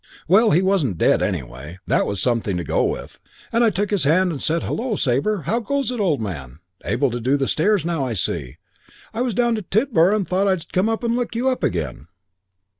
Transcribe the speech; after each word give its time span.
"Well, 0.27 0.49
he 0.49 0.63
wasn't 0.63 0.97
dead, 0.97 1.21
anyway; 1.21 1.77
that 1.85 2.07
was 2.07 2.19
something 2.19 2.57
to 2.57 2.63
go 2.63 2.85
on 2.87 2.89
with. 3.03 3.19
I 3.53 3.69
took 3.69 3.91
his 3.91 4.03
hand 4.03 4.31
and 4.31 4.41
said, 4.41 4.63
'Hullo, 4.63 4.95
Sabre. 4.95 5.43
How 5.43 5.59
goes 5.59 5.91
it, 5.91 5.99
old 5.99 6.19
man? 6.19 6.57
Able 6.83 7.11
to 7.11 7.21
do 7.21 7.37
the 7.37 7.47
stairs 7.47 7.85
now, 7.85 8.03
I 8.03 8.13
see. 8.13 8.55
I 9.13 9.21
was 9.21 9.35
down 9.35 9.53
to 9.53 9.61
Tidborough 9.61 10.15
and 10.15 10.27
thought 10.27 10.47
I'd 10.47 10.73
come 10.73 10.89
and 10.89 11.15
look 11.15 11.35
you 11.35 11.49
up 11.49 11.61
again.' 11.63 12.07